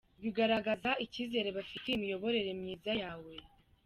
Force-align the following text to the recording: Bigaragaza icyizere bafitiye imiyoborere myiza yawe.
Bigaragaza 0.23 0.89
icyizere 1.05 1.49
bafitiye 1.57 1.95
imiyoborere 1.97 2.51
myiza 2.61 2.91
yawe. 3.01 3.33